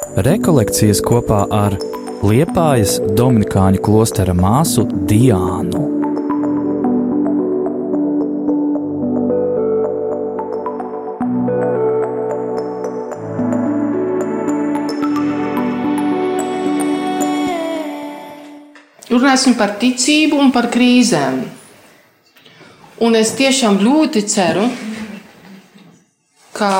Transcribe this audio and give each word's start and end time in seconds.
Rekolekcijas 0.00 1.02
kopā 1.04 1.42
ar 1.52 1.74
Liepājas 2.24 2.94
Dominikāņu 3.18 3.82
klostera 3.84 4.32
māsu 4.32 4.86
Diānu. 4.88 5.82
Runāsim 19.10 19.58
par 19.58 19.74
ticību 19.82 20.40
un 20.40 20.48
par 20.54 20.70
krīzēm. 20.72 21.42
Un 23.04 23.20
es 23.20 23.34
tiešām 23.36 23.76
ļoti 23.84 24.24
ceru, 24.32 24.64
ka 26.56 26.72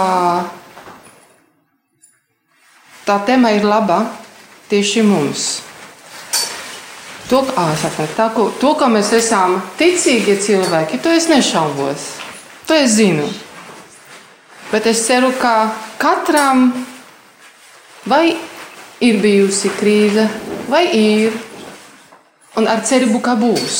tā 3.11 3.19
tēma 3.27 3.51
ir 3.57 3.67
laba 3.67 4.05
tieši 4.71 5.03
mums. 5.03 5.49
To, 7.31 7.43
āsaka, 7.59 8.07
tā, 8.15 8.29
ko, 8.35 8.49
to, 8.59 8.75
ka 8.79 8.87
mēs 8.91 9.13
esam 9.19 9.57
ticīgi 9.79 10.37
cilvēki, 10.43 10.99
to 11.03 11.11
es 11.15 11.27
nešaubos. 11.31 12.07
To 12.67 12.79
es 12.79 12.95
zinu. 12.99 13.27
Bet 14.71 14.87
es 14.87 15.03
ceru, 15.07 15.33
ka 15.39 15.73
katram 15.99 16.69
vai 18.07 18.37
ir 19.03 19.19
bijusi 19.23 19.71
krīze, 19.79 20.29
vai 20.71 20.85
ir, 20.95 21.35
un 22.59 22.67
ar 22.71 22.83
cerību, 22.87 23.23
ka 23.23 23.35
būs. 23.39 23.79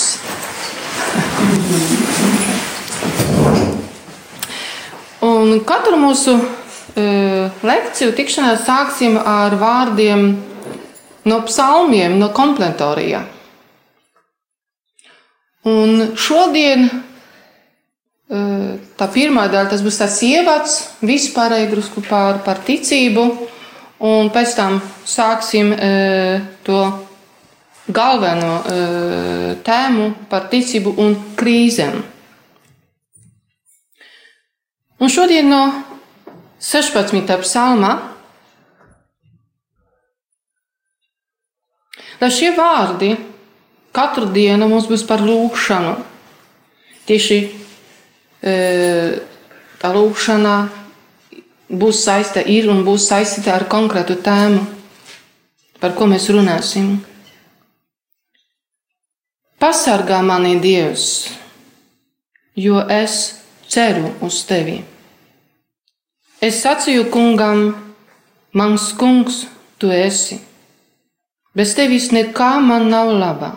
Un 5.27 5.59
katru 5.67 5.99
mūsu 6.01 6.39
lekciju 6.97 8.15
tikšanās 8.17 8.65
sāksim 8.67 9.19
ar 9.19 9.55
vārdiem 9.61 10.33
no 11.29 11.43
psalmiem, 11.47 12.19
no 12.19 12.31
kompletorija. 12.35 13.23
Un 15.69 16.17
šodien 16.17 16.89
tā 18.31 19.09
pirmā 19.13 19.49
daļa 19.51 19.71
tas 19.73 19.83
būs 19.85 19.99
tas 20.01 20.17
ievads 20.23 20.77
vispārēji 21.03 21.71
drusku 21.73 22.03
par, 22.07 22.41
par 22.47 22.63
ticību, 22.65 23.27
un 24.07 24.31
pēc 24.33 24.55
tam 24.57 24.79
sāksim 25.05 25.75
to 26.65 26.81
galveno 27.91 28.55
tēmu 29.67 30.09
par 30.31 30.49
ticību 30.53 30.95
un 31.03 31.19
krīzēm. 31.37 32.01
Un 35.01 35.09
šodien 35.09 35.49
no 35.49 35.63
16. 36.61 37.41
psalma, 37.41 37.95
lai 42.21 42.29
šie 42.29 42.51
vārdi 42.53 43.15
katru 43.97 44.29
dienu 44.29 44.69
mums 44.69 44.91
būs 44.91 45.07
par 45.09 45.25
lūgšanu. 45.25 45.95
Tieši 47.09 47.39
e, 48.45 48.53
tā 49.81 49.93
lūgšana 49.97 50.55
būs 51.81 52.05
saistīta, 52.05 52.45
ir 52.45 52.69
un 52.69 52.85
būs 52.85 53.09
saistīta 53.09 53.57
ar 53.57 53.65
konkrētu 53.73 54.21
tēmu, 54.21 54.61
par 55.81 55.97
ko 55.97 56.11
mēs 56.13 56.29
runāsim. 56.29 56.99
Pasargā 59.61 60.21
mani 60.25 60.59
Dievs, 60.61 61.31
jo 62.53 62.85
es 62.85 63.21
ceru 63.73 64.13
uz 64.29 64.45
tevi. 64.45 64.83
Es 66.41 66.63
sacīju 66.65 67.11
kungam, 67.13 67.75
mans 68.57 68.87
kungs, 68.97 69.43
tu 69.77 69.91
esi. 69.93 70.39
Bez 71.53 71.75
tevis 71.77 72.09
nekā 72.17 72.55
man 72.65 72.87
nav 72.89 73.11
laba. 73.13 73.51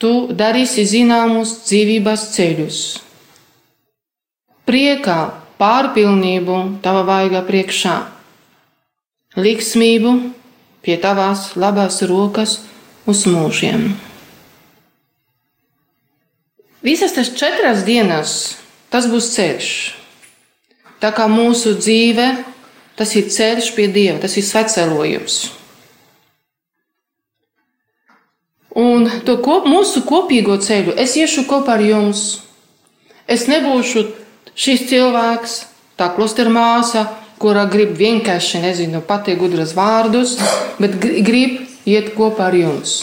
Tu 0.00 0.12
darīsi 0.32 0.86
zināmus 0.88 1.52
dzīvības 1.66 2.24
ceļus. 2.32 2.78
Priekā 4.68 5.18
pārpilnību 5.60 6.56
tava 6.84 7.04
vaiga 7.08 7.42
priekšā, 7.44 7.94
liksmību 9.36 10.14
pie 10.84 10.96
tavās 11.00 11.52
labās 11.60 12.00
rokas 12.08 12.58
uz 13.08 13.24
mūžiem. 13.28 13.90
Visas 16.86 17.12
tas 17.16 17.32
četras 17.36 17.84
dienas 17.84 18.56
tas 18.92 19.08
būs 19.12 19.32
ceļš. 19.36 19.70
Tā 21.02 21.12
kā 21.12 21.26
mūsu 21.28 21.74
dzīve, 21.76 22.30
tas 22.96 23.12
ir 23.18 23.28
ceļš 23.32 23.70
pie 23.76 23.86
Dieva, 23.92 24.20
tas 24.22 24.36
ir 24.40 24.46
svecelojums. 24.46 25.38
Un 28.76 29.08
to 29.24 29.38
kop, 29.44 29.64
mūsu 29.68 30.02
kopīgo 30.04 30.58
ceļu 30.60 30.96
es 31.00 31.16
iešu 31.16 31.46
kopā 31.48 31.78
ar 31.78 31.84
jums. 31.84 32.24
Es 33.28 33.46
nebūšu 33.48 34.04
šis 34.56 34.84
cilvēks, 34.90 35.54
tā 35.96 36.10
klostera 36.16 36.52
māsa, 36.52 37.06
kura 37.40 37.64
grib 37.72 37.96
vienkārši, 37.96 38.60
nezinu, 38.64 39.00
pateikt 39.04 39.40
gudras 39.40 39.72
vārdus, 39.76 40.36
bet 40.80 40.96
grib 41.00 41.62
iet 41.88 42.12
kopā 42.16 42.50
ar 42.50 42.56
jums. 42.56 42.98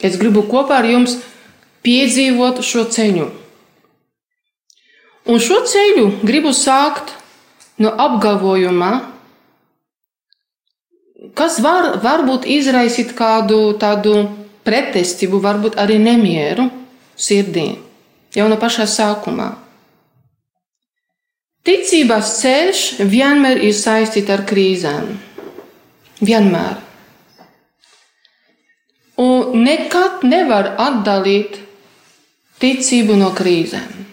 Es 0.00 0.16
gribu 0.20 0.44
kopā 0.48 0.80
ar 0.80 0.88
jums 0.88 1.18
piedzīvot 1.84 2.60
šo 2.64 2.84
ceļu. 2.92 3.28
Un 5.26 5.42
šo 5.42 5.58
ceļu 5.66 6.06
gribu 6.26 6.52
sākt 6.54 7.10
no 7.82 7.90
apgalvojuma, 7.90 8.90
kas 11.34 11.58
var, 11.64 11.96
varbūt 12.04 12.46
izraisīt 12.46 13.10
kādu 13.18 13.74
tādu 13.80 14.14
pretestību, 14.66 15.40
varbūt 15.42 15.78
arī 15.82 15.98
nemieru 16.02 16.68
sirdī 17.16 17.72
jau 18.36 18.46
no 18.50 18.58
pašā 18.60 18.86
sākumā. 18.90 19.50
Ticības 21.66 22.32
ceļš 22.40 22.82
vienmēr 23.10 23.64
ir 23.66 23.74
saistīts 23.74 24.30
ar 24.30 24.44
krīzēm. 24.46 25.08
Vienmēr. 26.22 26.76
Un 29.18 29.64
nekad 29.64 30.22
nevar 30.28 30.76
atdalīt 30.78 31.58
ticību 32.62 33.16
no 33.18 33.32
krīzēm. 33.34 34.06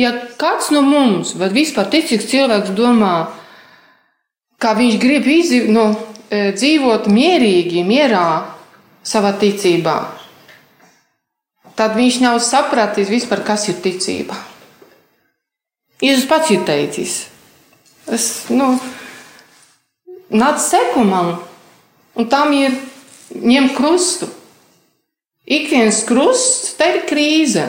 Ja 0.00 0.14
kāds 0.40 0.70
no 0.72 0.80
mums, 0.86 1.34
vai 1.36 1.50
vispār 1.52 1.90
ticīgs 1.92 2.28
cilvēks, 2.30 2.72
domā, 2.76 3.14
ka 4.60 4.72
viņš 4.78 4.96
grib 5.02 5.26
izdzīv, 5.28 5.66
no, 5.74 5.90
e, 6.30 6.52
dzīvot 6.56 7.08
mierīgi, 7.10 7.82
mierā 7.84 8.24
savā 9.04 9.34
ticībā, 9.40 9.96
tad 11.76 11.98
viņš 11.98 12.20
nav 12.24 12.38
sapratis 12.44 13.12
vispār, 13.12 13.44
kas 13.44 13.66
ir 13.72 13.80
ticība. 13.84 14.38
Jēzus 16.00 16.28
pats 16.30 16.48
ir 16.54 16.64
teicis, 16.64 17.18
es 18.08 18.30
nu, 18.48 18.72
nāc 20.32 20.62
seku 20.64 21.04
man, 21.04 21.34
un 22.16 22.28
tam 22.32 22.54
ir 22.56 22.72
ņem 23.36 23.74
krustu. 23.76 24.30
Ik 25.50 25.68
viens 25.72 26.00
krusts, 26.06 26.72
tā 26.78 26.88
ir 26.94 27.04
krīze. 27.08 27.66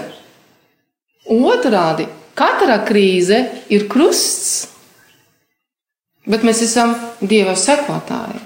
Otrādi, 1.32 2.06
Katra 2.38 2.78
krīze 2.88 3.42
ir 3.74 3.88
krusts, 3.92 4.70
bet 6.26 6.46
mēs 6.48 6.62
esam 6.64 6.96
Dieva 7.20 7.58
sekotāji. 7.60 8.40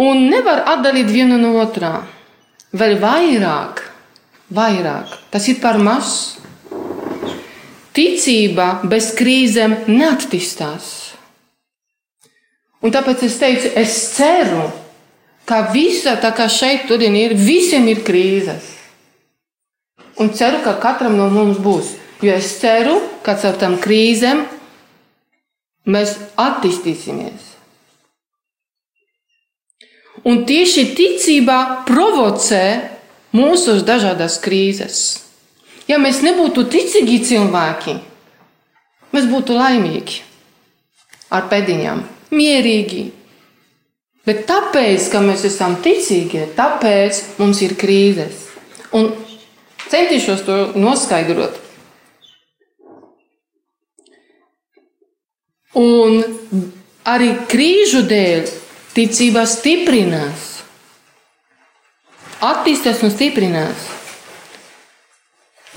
Un 0.00 0.26
nevar 0.32 0.64
atdalīt 0.72 1.10
vienu 1.12 1.36
no 1.38 1.52
otrā. 1.60 2.00
Vēl 2.72 2.96
vairāk, 3.02 3.82
vairāk. 4.54 5.12
Tas 5.30 5.48
ir 5.50 5.58
par 5.60 5.76
maz. 5.82 6.38
Ticība 7.92 8.80
bez 8.88 9.10
krīzēm 9.18 9.74
neattīstās. 9.90 10.90
Un 12.80 12.94
tāpēc 12.94 13.26
es 13.26 13.36
teicu, 13.36 13.72
es 13.76 13.96
ceru, 14.14 14.70
ka 15.44 15.66
visa 15.74 16.14
tā 16.22 16.30
kā 16.32 16.46
šeit 16.48 16.88
ir, 16.88 17.34
visiem 17.36 17.88
ir 17.92 18.00
krīzes. 18.06 18.79
Un 20.20 20.32
ceru, 20.36 20.60
ka 20.64 20.76
katram 20.80 21.16
no 21.16 21.30
mums 21.32 21.60
būs. 21.64 21.94
Jo 22.20 22.34
es 22.36 22.52
ceru, 22.60 22.98
ka 23.24 23.38
caur 23.40 23.56
tam 23.56 23.78
krīzēm 23.80 24.42
mēs 25.88 26.12
attīstīsimies. 26.36 27.46
Un 30.28 30.42
tieši 30.44 30.90
ticība 30.92 31.56
provocē 31.88 32.64
mūsu 33.32 33.78
dažādas 33.86 34.36
krīzes. 34.44 34.98
Ja 35.88 35.96
mēs 35.98 36.20
nebūtu 36.22 36.66
ticīgi 36.70 37.16
cilvēki, 37.30 37.96
mēs 39.14 39.30
būtu 39.30 39.56
laimīgi, 39.56 40.20
ar 41.32 41.48
pēdiņām, 41.50 42.04
mierīgi. 42.36 43.06
Bet 44.28 44.44
tāpēc, 44.50 45.08
ka 45.10 45.24
mēs 45.24 45.46
esam 45.48 45.78
ticīgi, 45.82 46.44
tāpēc 46.58 47.24
mums 47.40 47.64
ir 47.64 47.74
krīzes. 47.80 48.44
Un 48.94 49.08
Centīšos 49.90 50.44
to 50.46 50.56
noskaidrot. 50.78 51.58
Un 55.80 56.20
arī 57.06 57.30
krīžu 57.50 58.02
dēļ 58.10 58.50
ticība 58.94 59.44
stiprinās, 59.46 60.46
attīstās 62.42 63.02
un 63.06 63.14
stiprinās. 63.14 63.88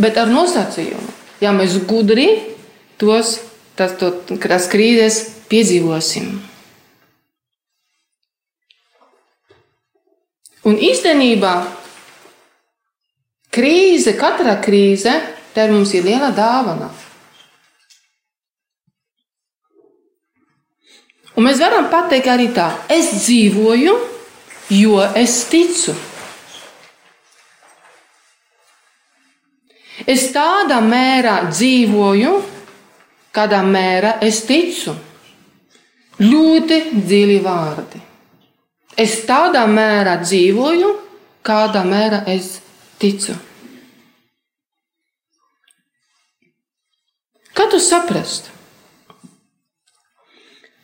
Bet 0.01 0.18
ar 0.18 0.31
nosacījumu, 0.33 1.12
ja 1.42 1.54
mēs 1.54 1.77
gudri 1.86 2.27
tos 2.98 3.38
tas, 3.77 3.94
to, 4.00 4.10
tas 4.42 4.65
krīzes 4.71 5.19
piedzīvosim. 5.51 6.33
Un 10.63 10.77
īstenībā 10.80 11.54
krīze, 13.53 14.15
katra 14.17 14.57
krīze, 14.63 15.13
tā 15.53 15.67
mums 15.69 15.94
ir 15.94 16.05
liela 16.07 16.31
dāvana. 16.35 16.89
Un 21.33 21.47
mēs 21.47 21.61
varam 21.61 21.88
pateikt 21.89 22.29
arī 22.29 22.50
tā, 22.53 22.67
es 22.94 23.09
dzīvoju, 23.23 23.94
jo 24.77 25.00
es 25.17 25.39
ticu. 25.50 25.95
Es 30.09 30.27
tādā 30.33 30.79
mērā 30.83 31.38
dzīvoju, 31.50 32.33
kādā 33.33 33.61
mērā 33.65 34.17
es 34.25 34.44
ticu. 34.45 34.94
Ļoti 36.21 36.79
dziļi 36.94 37.39
vārdi. 37.41 38.01
Es 39.00 39.23
tādā 39.25 39.63
mērā 39.69 40.19
dzīvoju, 40.21 40.89
kādā 41.45 41.81
mērā 41.88 42.19
es 42.29 42.59
ticu. 43.03 43.35
Kā 47.53 47.67
tu 47.69 47.77
saprast? 47.83 48.50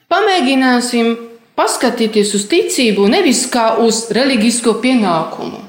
Pamēģināsim 0.10 1.16
paskatīties 1.58 2.34
uz 2.38 2.46
ticību 2.50 3.08
nevis 3.12 3.46
kā 3.52 3.72
uz 3.84 4.08
reliģisko 4.16 4.76
pienākumu. 4.84 5.64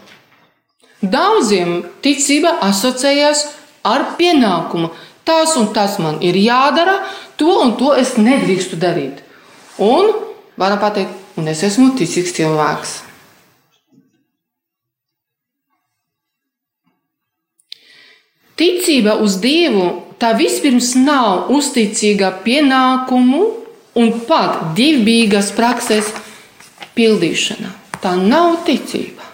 Daudziem 1.00 1.80
ticība 2.04 2.58
asociējas 2.66 3.46
ar 3.88 4.10
pienākumu. 4.18 4.90
Tas 5.24 5.54
un 5.60 5.70
tas 5.76 5.98
man 6.02 6.18
ir 6.24 6.36
jādara, 6.40 6.98
to 7.36 7.52
un 7.62 7.76
to 7.80 7.92
es 7.96 8.16
nedrīkstu 8.20 8.76
darīt. 8.80 9.20
Un 9.80 10.10
varam 10.60 10.80
pateikt, 10.80 11.12
un 11.40 11.48
es 11.48 11.62
esmu 11.64 11.92
ticīgs 11.96 12.34
cilvēks. 12.36 12.96
Ticība 18.60 19.14
uz 19.24 19.38
Dievu 19.40 19.86
tā 20.20 20.34
vispirms 20.36 20.92
nav 21.00 21.48
uzticīga 21.54 22.28
pienākumu 22.44 23.40
un 23.96 24.10
pat 24.28 24.74
dievbijīgas 24.76 25.54
prakses 25.56 26.10
pildīšana. 26.92 27.72
Tā 28.04 28.12
nav 28.20 28.60
ticība. 28.66 29.24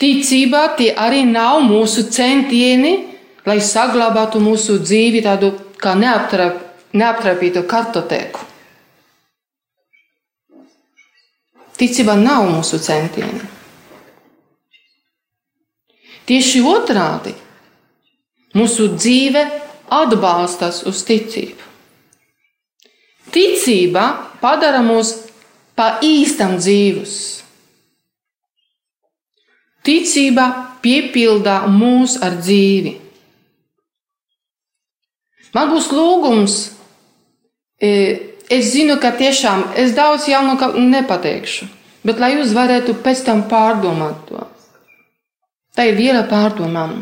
Ticībā 0.00 0.64
tie 0.78 0.90
arī 0.96 1.22
nav 1.28 1.60
mūsu 1.64 2.08
centieni, 2.12 2.94
lai 3.46 3.60
saglabātu 3.62 4.40
mūsu 4.42 4.80
dzīvi 4.82 5.22
tādu 5.24 5.52
kā 5.80 5.92
neaptrapītu 5.94 7.62
kartotēku. 7.68 8.50
Ticība 11.78 12.16
nav 12.16 12.48
mūsu 12.48 12.80
centieni. 12.82 13.53
Tieši 16.24 16.62
otrādi 16.64 17.34
mūsu 18.56 18.88
dzīve 18.96 19.44
atbalstās 19.92 20.82
uz 20.88 21.02
ticību. 21.04 21.60
Ticība 23.34 24.04
padara 24.40 24.80
mūs 24.84 25.10
pa 25.76 25.98
īstam 26.06 26.56
dzīvus. 26.60 27.16
Ticība 29.84 30.46
piepildā 30.84 31.64
mūs 31.68 32.16
ar 32.24 32.38
dzīvi. 32.40 32.94
Man 35.54 35.70
būs 35.70 35.90
lūgums. 35.92 36.56
E, 37.84 37.90
es 38.48 38.72
zinu, 38.72 38.96
ka 39.02 39.12
tiešām 39.18 39.74
es 39.80 39.92
daudz 39.96 40.28
jaunu 40.30 40.56
nepateikšu, 40.88 41.68
bet 42.06 42.22
lai 42.22 42.34
jūs 42.38 42.54
varētu 42.56 42.96
pēc 43.04 43.26
tam 43.26 43.44
pārdomāt 43.50 44.24
to. 44.30 44.40
Tā 45.74 45.88
ir 45.90 45.96
viela 45.98 46.22
pārdomām. 46.30 47.00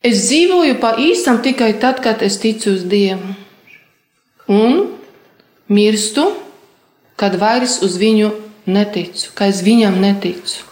Es 0.00 0.28
dzīvoju 0.28 0.78
pa 0.80 0.94
īstam 1.02 1.42
tikai 1.44 1.74
tad, 1.82 2.00
kad 2.00 2.22
es 2.24 2.38
ticu 2.40 2.72
uz 2.72 2.84
Dievu. 2.88 3.34
Un 4.48 4.78
mirstu, 5.68 6.24
kad 7.20 7.34
vairs 7.36 7.80
uz 7.84 7.98
viņu 8.00 8.30
neticu, 8.70 9.34
ka 9.36 9.50
es 9.52 9.60
viņam 9.66 9.98
neticu. 10.00 10.64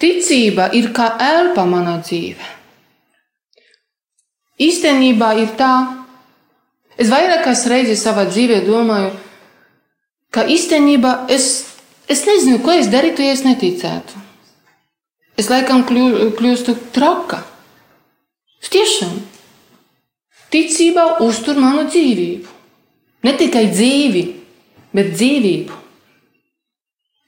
Ticība 0.00 0.70
ir 0.76 0.90
kā 0.96 1.12
elpa 1.22 1.64
manā 1.68 2.00
dzīvē. 2.02 2.50
Īstenībā 4.66 5.30
ir 5.40 5.54
tā, 5.56 5.70
es 6.96 7.12
vairākas 7.12 7.64
reizes 7.68 8.02
savā 8.04 8.26
dzīvē 8.28 8.62
domāju, 8.66 9.12
ka 9.12 9.25
īstenībā 10.44 11.30
es, 11.32 11.64
es 12.12 12.26
nezinu, 12.28 12.60
ko 12.60 12.74
es 12.76 12.90
darītu, 12.92 13.24
ja 13.24 13.32
es 13.32 13.44
neticētu. 13.46 14.24
Es 15.40 15.48
laikam 15.52 15.84
kļū, 15.88 16.32
kļūstu 16.36 16.76
traka. 16.92 17.42
Tiešām 18.76 19.14
ticībā 20.52 21.04
uztur 21.24 21.56
manu 21.60 21.86
dzīvību. 21.88 22.50
Ne 23.24 23.32
tikai 23.40 23.66
dzīvi, 23.70 24.24
bet 24.96 25.14
dzīvību. 25.14 25.78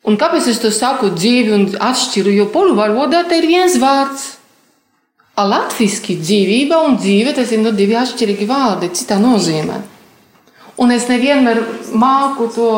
Un 0.08 0.18
kāpēc 0.20 0.48
es 0.52 0.60
to 0.62 0.70
saku 0.74 1.10
dzīvi 1.14 1.54
un 1.56 1.64
atšķiru? 1.88 2.34
Jo 2.36 2.46
poļu 2.52 2.76
valodā 2.78 3.24
te 3.28 3.40
ir 3.40 3.48
viens 3.48 3.78
vārds. 3.80 4.34
A 5.38 5.46
latviski 5.46 6.18
dzīvība 6.20 6.82
un 6.84 6.98
dzīve 6.98 7.32
tas 7.36 7.52
ir 7.54 7.62
no 7.62 7.72
divi 7.72 7.96
atšķirīgi 7.98 8.48
vārdi, 8.48 8.92
citā 8.98 9.18
nozīmē. 9.22 9.80
Un 10.78 10.92
es 10.94 11.08
nevienmēr 11.10 11.58
māku 11.98 12.46
to 12.54 12.70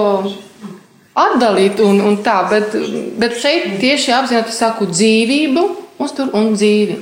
atdalīt, 1.20 1.80
un, 1.84 2.00
un 2.00 2.16
tā, 2.24 2.38
bet, 2.50 2.74
bet 3.20 3.36
šeit 3.40 3.76
tieši 3.82 4.14
apzināti 4.16 4.54
saku 4.56 4.88
dzīvību, 4.88 5.64
uztur 6.00 6.32
un 6.36 6.54
dzīvi. 6.54 6.96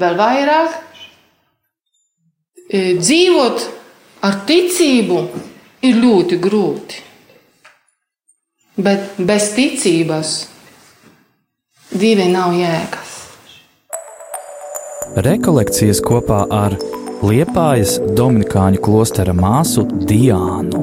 Vēl 0.00 0.16
vairāk 0.16 0.76
e, 2.70 2.94
dzīvot 3.00 3.66
ar 4.26 4.38
ticību 4.48 5.20
ir 5.88 6.00
ļoti 6.00 6.38
grūti. 6.40 7.02
Bet 8.80 9.18
bez 9.18 9.50
ticības 9.56 10.34
dzīvē 11.90 12.30
nav 12.32 12.54
jēgas. 12.56 13.16
Rekolekcijas 15.26 16.00
kopā 16.06 16.44
ar 16.54 16.78
Liepājas 17.20 17.98
Dominikāņu 18.16 18.78
klostera 18.80 19.34
māsu 19.36 19.82
Diānu. 19.84 20.78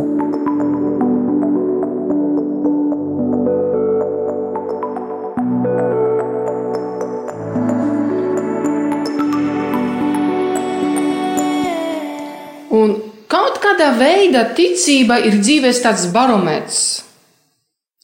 Un 12.70 12.94
kaut 13.26 13.58
kādā 13.64 13.90
veidā 13.98 14.44
ticība 14.54 15.18
ir 15.26 15.40
dzīves 15.42 15.82
tāds 15.82 16.06
barometrs. 16.14 16.84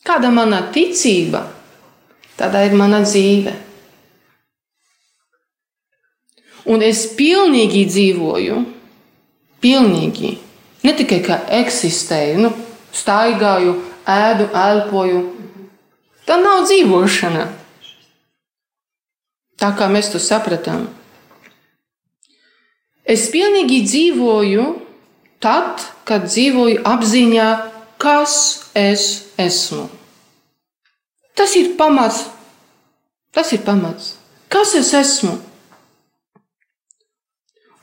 Kāda 0.01 0.33
ir 0.33 0.39
mana 0.39 0.63
ticība, 0.73 1.45
tāda 2.41 2.65
ir 2.65 2.73
mana 2.81 3.05
dzīve. 3.05 3.53
Un 6.69 6.83
es 6.85 7.05
pilnīgi 7.17 7.83
dzīvoju, 7.89 8.59
pilnīgi. 9.63 10.37
Ne 10.83 10.93
tikai 10.95 11.19
kā 11.23 11.39
eksistēju, 11.59 12.39
nu, 12.45 12.51
staigāju, 12.95 13.75
ēdu, 14.07 14.47
elpoju. 14.55 15.21
Tā 16.27 16.37
nav 16.39 16.63
dzīvošana. 16.67 17.47
Tā 19.59 19.71
kā 19.77 19.89
mēs 19.91 20.11
to 20.11 20.19
sapratām. 20.23 20.87
Es 23.03 23.27
pilnīgi 23.31 23.81
dzīvoju 23.83 24.67
tad, 25.43 25.83
kad 26.07 26.29
dzīvoju 26.29 26.83
apziņā, 26.87 27.49
kas 27.99 28.35
es 28.75 29.07
esmu. 29.39 29.89
Tas 31.35 31.55
ir 31.59 31.73
pamats. 31.79 32.23
Tas 33.33 33.51
ir 33.55 33.63
pamats. 33.65 34.13
Kas 34.47 34.75
es 34.79 34.93
esmu? 34.95 35.39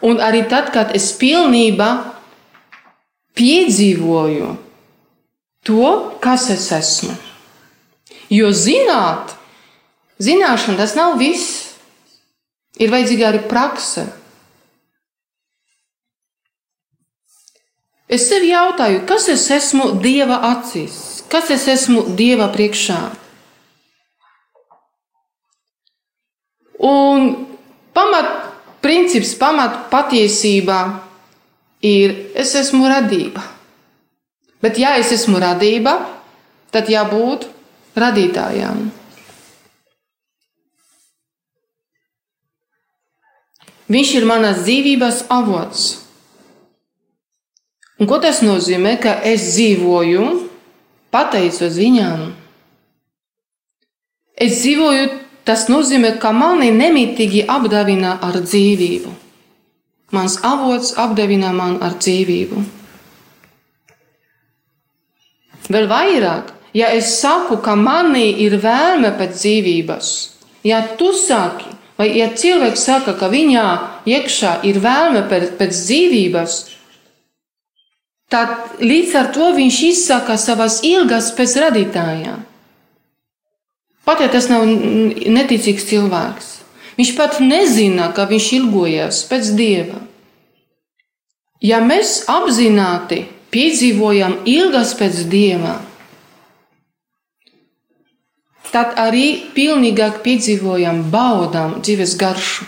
Un 0.06 0.22
arī 0.24 0.46
tad, 0.48 0.70
kad 0.72 0.94
es 0.96 1.10
pilnībā 1.20 1.90
piedzīvoju 3.36 4.54
to, 5.68 5.90
kas 6.24 6.48
es 6.54 6.70
esmu. 6.72 7.16
Jo 8.30 8.48
zināt, 8.54 9.36
Zināšana 10.20 10.76
tas 10.76 10.94
nav 10.98 11.16
viss. 11.20 11.70
Ir 12.80 12.92
vajadzīga 12.92 13.30
arī 13.30 13.40
prakse. 13.48 14.04
Es 18.10 18.26
sev 18.28 18.44
jautāju, 18.44 19.04
kas 19.08 19.28
es 19.32 19.46
esmu 19.54 19.92
Dieva 20.02 20.40
acīs, 20.50 21.22
kas 21.30 21.50
es 21.54 21.66
esmu 21.70 22.02
Dieva 22.18 22.50
priekšā. 22.52 22.98
Un 26.90 27.28
pamat 27.94 28.39
princips, 28.90 29.36
pamat 29.38 29.86
patiesībā 29.92 30.80
ir, 31.86 32.16
es 32.34 32.56
esmu 32.58 32.88
radība. 32.90 33.44
Bet, 34.60 34.80
ja 34.82 34.96
es 34.98 35.12
esmu 35.14 35.38
radība, 35.40 35.94
tad 36.74 36.90
jābūt 36.90 37.46
radītājām. 37.94 38.88
Viņš 43.90 44.10
ir 44.18 44.26
manas 44.26 44.60
dzīvības 44.64 45.24
avots. 45.34 45.86
Un 48.00 48.10
ko 48.10 48.18
tas 48.22 48.42
nozīmē, 48.42 48.96
ka 49.02 49.16
es 49.26 49.52
dzīvoju 49.54 50.26
pateicos 51.14 51.78
viņām? 51.78 52.28
Es 54.40 54.62
dzīvoju, 54.62 55.08
tas 55.50 55.66
nozīmē, 55.66 56.14
ka 56.22 56.30
mani 56.30 56.70
nemitīgi 56.70 57.42
apdāvina 57.50 58.20
ar 58.22 58.36
dzīvību. 58.38 59.16
Mans 60.14 60.36
avots 60.46 60.92
apdāvina 60.98 61.50
man 61.54 61.80
ar 61.82 61.96
dzīvību. 61.98 62.62
Vēl 65.70 65.86
vairāk, 65.90 66.52
ja 66.74 66.90
es 66.94 67.10
saku, 67.18 67.58
ka 67.62 67.74
manī 67.78 68.28
ir 68.44 68.56
vēlme 68.62 69.10
pēc 69.18 69.36
dzīvības, 69.38 70.10
ja 70.66 70.80
tu 70.98 71.10
saki, 71.18 71.70
vai 71.98 72.08
ja 72.18 72.30
cilvēks 72.34 72.86
saka, 72.86 73.14
ka 73.18 73.30
viņā 73.30 73.66
iekšā 74.10 74.52
ir 74.70 74.78
vēlme 74.82 75.24
pēc, 75.30 75.48
pēc 75.58 75.82
dzīvības, 75.86 76.56
tad 78.30 78.82
līdz 78.82 79.18
ar 79.18 79.32
to 79.34 79.50
viņš 79.58 79.82
izsaka 79.90 80.38
savas 80.38 80.80
ilgas 80.86 81.32
pēc 81.38 81.58
radītājā. 81.66 82.38
Pat 84.10 84.18
ja 84.18 84.26
tas 84.26 84.48
nav 84.50 84.64
neticīgs 84.66 85.84
cilvēks, 85.86 86.46
viņš 86.98 87.10
pat 87.14 87.36
nezina, 87.38 88.08
ka 88.10 88.24
viņš 88.26 88.48
ilgojas 88.56 89.20
pēc 89.30 89.52
dieva. 89.54 90.00
Ja 91.62 91.78
mēs 91.84 92.24
apzināti 92.26 93.20
piedzīvojam 93.54 94.34
ilgas 94.50 94.96
pēc 94.98 95.22
dieva, 95.30 95.76
tad 98.74 98.98
arī 98.98 99.24
pilnīgāk 99.54 100.24
piedzīvojam, 100.26 101.04
baudām 101.14 101.78
dzīves 101.78 102.18
garšu. 102.18 102.66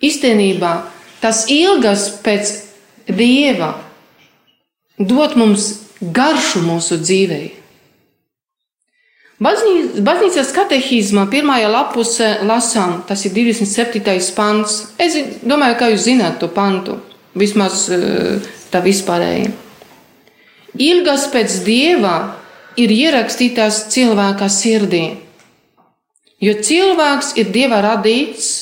Īstenībā 0.00 0.74
tas 1.20 1.44
ilgas 1.52 2.08
pēc 2.24 2.56
dieva 3.12 3.74
dot 4.96 5.36
mums 5.36 5.74
garšu 6.00 6.64
mūsu 6.64 7.04
dzīvei. 7.04 7.50
Baznīcas 9.42 10.52
katehizmā 10.54 11.24
pirmajā 11.32 11.70
lapusē 11.72 12.28
lasām, 12.46 13.00
tas 13.08 13.24
ir 13.26 13.32
27. 13.34 14.04
pants. 14.36 14.76
Es 15.02 15.16
domāju, 15.42 15.78
ka 15.80 15.88
jūs 15.90 16.04
zināt 16.06 16.38
to 16.38 16.50
pantu, 16.52 17.00
vismaz 17.34 17.88
eh, 17.90 18.38
tā 18.70 18.82
vispārēji. 18.84 19.50
Ilgas 20.78 21.26
pēc 21.32 21.56
dieva 21.66 22.14
ir 22.78 22.92
ierakstītās 22.94 23.86
cilvēka 23.92 24.48
sirdī, 24.52 25.02
jo 26.40 26.54
cilvēks 26.68 27.34
ir 27.42 27.50
dieva 27.52 27.82
radīts 27.84 28.52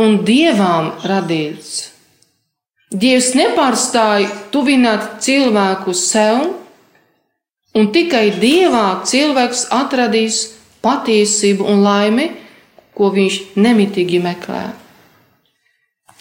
un 0.00 0.22
dievām 0.24 0.94
radīts. 1.04 1.90
Dievs 2.90 3.34
nepārstāja 3.36 4.30
tuvināt 4.54 5.18
cilvēku 5.24 5.92
sev, 5.92 6.54
un 7.76 7.90
tikai 7.92 8.30
Dievā 8.40 9.02
cilvēks 9.06 9.66
atradīs 9.74 10.40
patiesību 10.84 11.66
un 11.68 11.84
laimi, 11.84 12.30
ko 12.96 13.10
viņš 13.12 13.38
nemitīgi 13.60 14.20
meklē. 14.24 14.64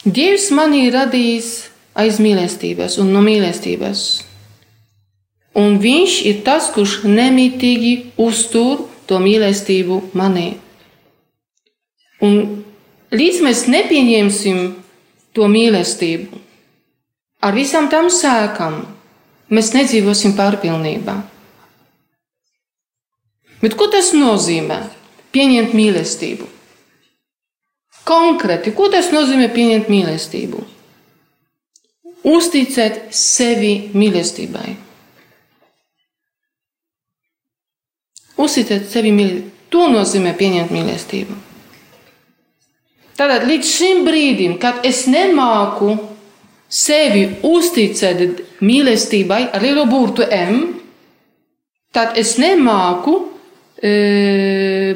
Dievs 0.05 0.51
manī 0.53 0.85
radījis 0.93 1.51
aiz 1.97 2.19
mīlestības 2.21 2.99
un 3.01 3.13
no 3.15 3.23
mīlestības. 3.25 4.01
Un 5.55 5.77
viņš 5.79 6.17
ir 6.27 6.41
tas, 6.45 6.67
kurš 6.75 7.05
nemitīgi 7.07 8.11
uztur 8.19 8.83
to 9.07 9.21
mīlestību 9.23 10.01
manī. 10.17 10.57
Un 12.25 12.65
līdz 13.15 13.39
mēs 13.45 13.63
nepieņemsim 13.71 14.59
to 15.35 15.47
mīlestību, 15.51 16.41
ar 17.43 17.55
visām 17.55 17.87
tām 17.91 18.11
sēkām 18.11 18.81
mēs 19.55 19.71
nedzīvosim 19.75 20.35
pārpilnībā. 20.35 21.15
Bet 23.65 23.73
ko 23.79 23.87
tas 23.89 24.11
nozīmē? 24.13 24.77
Pieņemt 25.33 25.73
mīlestību. 25.73 26.45
Konkrēti, 28.05 28.75
ko 28.77 28.91
tas 28.93 29.09
nozīmē 29.09 29.49
pieņemt 29.55 29.89
mīlestību? 29.89 30.61
Uzticēt 32.29 33.07
sevi 33.17 33.73
mīlestībai. 33.97 34.75
Uzticēt 38.45 38.85
sevi 38.93 39.17
mīlestībai. 39.17 39.51
To 39.73 39.89
nozīmē 39.91 40.31
pieņemt 40.37 40.69
mīlestību. 40.71 41.35
Tātad 43.17 43.47
līdz 43.49 43.67
šim 43.67 44.05
brīdim, 44.05 44.59
kad 44.61 44.85
es 44.85 45.01
nemāku 45.09 45.95
sevi 46.69 47.25
uzticēt 47.49 48.61
mīlestībai 48.61 49.47
ar 49.49 49.65
lielo 49.65 49.87
burtu 49.89 50.29
M, 50.29 50.61
tad 51.91 52.19
es 52.21 52.37
nemāku 52.37 53.17
e, 53.85 54.93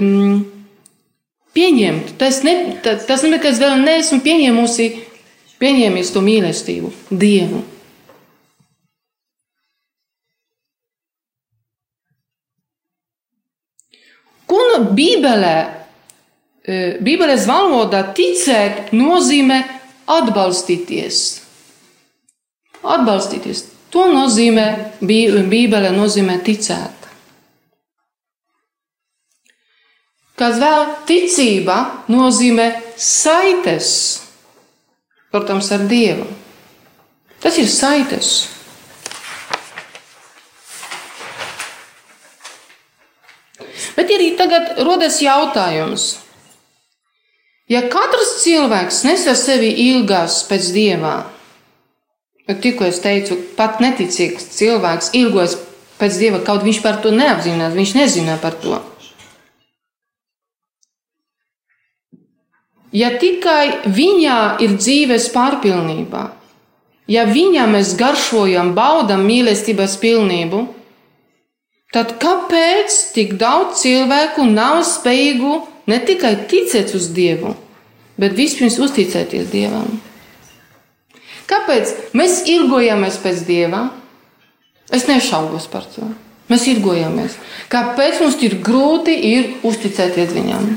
pieņemt. 1.55 2.13
Tas, 2.19 2.41
ne, 2.45 2.55
tas, 2.83 3.05
tas 3.09 3.23
es 3.23 3.61
vēl 3.61 3.81
neesmu 3.83 4.21
pieņēmusi, 4.25 4.87
pieņēmis 5.61 6.13
to 6.15 6.23
mīlestību, 6.25 6.93
Dievu. 7.11 7.63
Ko 14.49 14.61
no 14.71 14.79
Bībelē, 14.97 15.57
e, 16.65 16.77
Bībeles 17.05 17.45
valodā 17.45 18.01
ticēt 18.17 18.95
nozīmē 18.97 19.59
atbalstīties. 20.09 21.19
Atbalstīties. 22.79 23.67
To 23.93 24.07
nozīmē, 24.09 24.65
Bībele 25.01 25.91
nozīmē 25.93 26.39
ticēt. 26.45 26.98
Kas 30.39 30.59
vēl 30.61 30.85
ticība 31.07 31.75
nozīmē 32.07 32.69
saites, 32.95 33.89
protams, 35.33 35.71
ar 35.75 35.83
Dievu. 35.89 36.27
Tas 37.43 37.57
ir 37.59 37.67
saites. 37.71 38.29
Bet 43.97 44.11
ir 44.15 44.23
tagad 44.39 44.79
rodas 44.87 45.19
jautājums. 45.23 46.13
Ja 47.69 47.83
katrs 47.91 48.39
cilvēks 48.45 49.03
nesa 49.05 49.35
sevi 49.37 49.73
ilgās 49.89 50.39
pēc 50.47 50.71
dievā, 50.73 51.17
Tikko 52.49 52.87
es 52.89 52.97
teicu, 53.03 53.35
pat 53.57 53.77
neticīgs 53.83 54.47
cilvēks 54.55 55.11
ilgojas 55.19 55.53
pēc 55.99 56.15
dieva, 56.17 56.39
kaut 56.41 56.63
viņš 56.65 56.79
par 56.81 56.97
to 57.03 57.11
neapzinās, 57.13 57.75
viņš 57.77 57.91
nezina 57.99 58.39
par 58.41 58.55
to. 58.57 58.79
Ja 62.95 63.11
tikai 63.21 63.85
viņā 63.85 64.39
ir 64.65 64.73
dzīves 64.79 65.29
pārpilnība, 65.33 66.31
ja 67.09 67.25
viņā 67.29 67.67
mēs 67.69 67.93
garšojam, 67.99 68.73
baudam 68.77 69.27
mīlestības 69.29 69.93
pilnību, 70.01 70.63
tad 71.93 72.15
kāpēc 72.21 72.97
tik 73.13 73.35
daudz 73.41 73.83
cilvēku 73.83 74.47
nav 74.49 74.81
spējīgu 74.89 75.55
ne 75.89 75.99
tikai 76.05 76.33
ticēt 76.49 76.95
uz 76.97 77.11
Dievu, 77.13 77.53
bet 78.17 78.33
vispirms 78.37 78.79
uzticēties 78.81 79.51
Dievam? 79.53 79.99
Kāpēc 81.49 81.93
mēs 82.17 82.43
ilgojamies 82.49 83.21
pēc 83.23 83.45
Dieva? 83.47 83.87
Es 84.93 85.05
nešaubos 85.09 85.65
par 85.69 85.85
to. 85.93 86.05
Mēs 86.49 86.65
ilgojamies. 86.69 87.37
Kāpēc 87.69 88.21
mums 88.23 88.37
ir 88.45 88.57
grūti 88.65 89.13
ir 89.13 89.51
uzticēties 89.65 90.33
Viņam? 90.33 90.71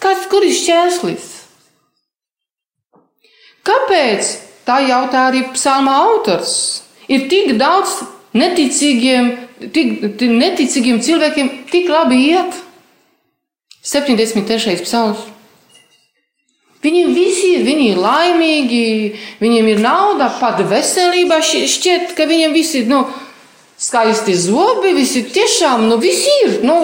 Kāds 0.00 0.28
kur 0.32 0.44
ir 0.46 0.54
šķērslis? 0.56 1.26
Kāpēc? 3.68 4.30
Tā 4.64 4.78
jautā 4.86 5.26
arī 5.28 5.44
psalma 5.54 5.96
autors. 6.06 6.54
Ir 7.10 7.26
tik 7.30 7.56
daudz 7.58 8.00
neticīgiem, 8.36 9.30
tik, 9.74 10.22
neticīgiem 10.22 11.00
cilvēkiem, 11.04 11.50
tik 11.72 11.90
labi 11.90 12.20
iet. 12.30 12.56
73. 13.82 14.78
psalms. 14.84 15.26
Viņiem 16.80 17.12
visi 17.12 17.50
ir, 17.58 17.64
viņi 17.66 17.86
ir 17.92 17.98
laimīgi, 18.00 18.84
viņiem 19.40 19.66
ir 19.74 19.82
nauda, 19.84 20.30
pat 20.40 20.62
veselībā 20.64 21.42
šķiet, 21.44 22.14
ka 22.16 22.24
viņiem 22.28 22.54
visi 22.56 22.80
ir 22.80 22.88
nu, 22.88 23.02
skaisti 23.80 24.32
zobi, 24.36 24.94
visi 24.96 25.26
tiešām, 25.28 25.88
nu, 25.90 25.98
visi 26.00 26.32
ir. 26.46 26.54
Nu, 26.64 26.78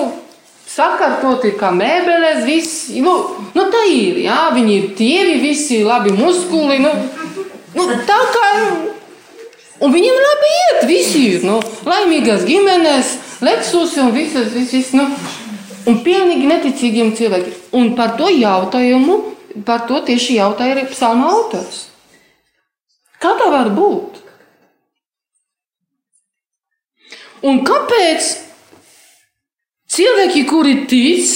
sakārtot 0.77 1.45
ir 1.49 1.57
kā 1.61 1.73
mēbeles, 1.75 2.45
viss. 2.47 2.89
Nu, 3.03 3.15
nu 3.57 3.67
tā 3.73 3.85
ir, 3.91 4.21
jā, 4.27 4.41
viņi 4.57 4.77
ir 4.77 4.91
tievi, 4.99 5.39
visi 5.43 5.83
labi 5.87 6.13
muskuli. 6.17 6.79
Nu, 6.85 6.93
nu, 7.77 7.87
tā 8.09 8.19
kā, 8.35 8.51
un 9.81 9.95
viņiem 9.95 10.21
labi 10.27 10.53
iet, 10.59 10.83
visi 10.91 11.25
ir, 11.31 11.47
nu, 11.49 11.61
laimīgas 11.89 12.45
ģimenes, 12.49 13.15
leksus 13.47 13.97
un 14.03 14.13
visas, 14.17 14.53
visas, 14.55 14.93
nu, 14.97 15.09
un 15.89 16.03
pilnīgi 16.05 16.53
neticīgiem 16.53 17.17
cilvēkiem. 17.17 17.65
Un 17.77 17.97
par 17.97 18.15
to 18.21 18.29
jautājumu 18.33 19.23
par 19.65 19.87
to 19.89 20.01
tieši 20.05 20.37
jautāja 20.41 20.75
arī 20.77 20.87
psalma 20.91 21.31
autors. 21.33 21.87
Kā 23.23 23.33
tā 23.39 23.49
var 23.53 23.71
būt? 23.73 24.21
Un 27.47 27.63
kāpēc 27.65 28.29
cilvēki, 29.97 30.45
kuri 30.51 30.75
tic, 30.91 31.31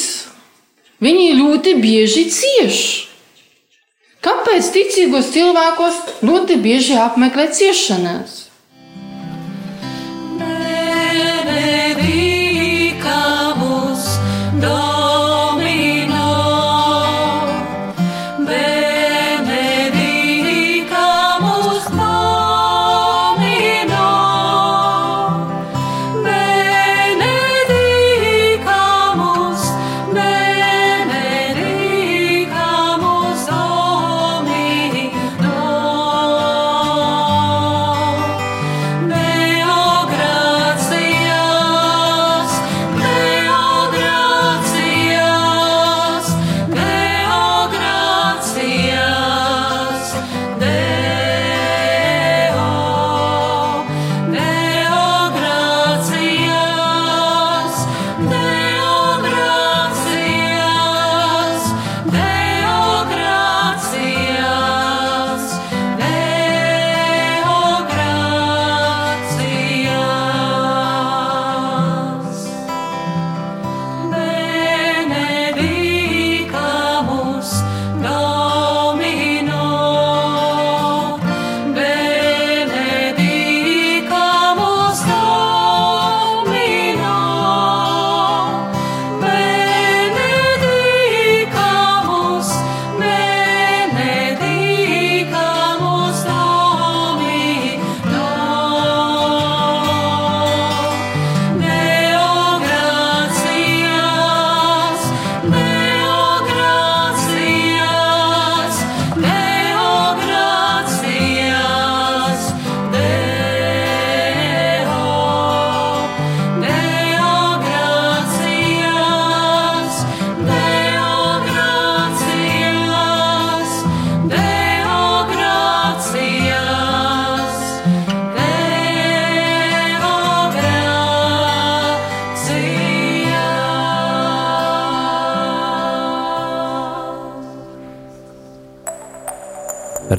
viņi 1.00 1.30
ļoti 1.38 1.74
bieži 1.80 2.26
cieš? 2.32 2.82
Kāpēc 4.20 4.68
ticīgos 4.74 5.32
cilvēkos 5.32 6.00
ļoti 6.28 6.60
bieži 6.60 6.98
apmeklē 7.00 7.48
ciešanās? 7.56 8.49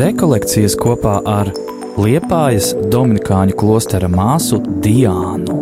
Rekolekcijas 0.01 0.73
kopā 0.81 1.19
ar 1.29 1.51
Liepājas 1.99 2.71
Dominikāņu 2.89 3.53
klostera 3.59 4.07
māsu 4.09 4.57
Diānu. 4.81 5.57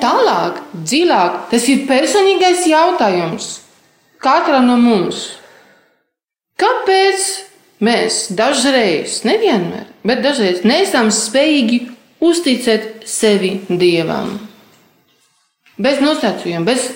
Tālāk, 0.00 0.62
dziļāk, 0.88 1.38
tas 1.52 1.68
ir 1.68 1.84
personīgais 1.90 2.64
jautājums 2.70 3.54
katram 4.24 4.70
no 4.70 4.80
mums. 4.80 5.24
Kāpēc 6.62 7.28
mēs 7.84 8.28
dažreiz, 8.38 9.20
nevienmēr, 9.28 9.90
bet 10.06 10.24
dažreiz 10.24 10.62
neesam 10.64 11.12
spējīgi 11.12 11.91
uzticēt 12.22 13.06
sevi 13.08 13.56
Dievam. 13.68 14.36
Bez 15.82 16.00
nosacījuma, 16.04 16.66
bez 16.68 16.88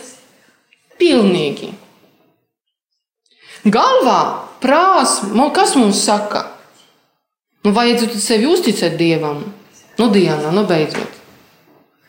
pilnīgi. 1.01 1.73
Galvā 3.67 4.21
prāts, 4.63 5.19
kas 5.55 5.75
mums 5.75 6.05
saka? 6.07 6.45
Nu, 7.67 7.73
vajadzētu 7.75 8.21
sevi 8.23 8.47
uzticēt 8.47 8.95
Dievam. 9.01 9.43
Nu, 9.99 10.11
Diana, 10.13 10.53
nu 10.55 10.63
beidzot. 10.69 11.17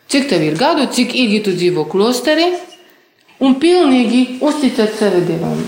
Cik 0.08 0.28
tev 0.30 0.44
ir 0.44 0.56
gadu, 0.56 0.86
cik 0.92 1.16
ilgi 1.18 1.40
tu 1.44 1.52
dzīvo 1.56 1.84
klosterī, 1.90 2.52
un 3.42 3.58
pilnīgi 3.60 4.38
uzticēt 4.44 4.94
sevi 5.00 5.24
Dievam. 5.26 5.64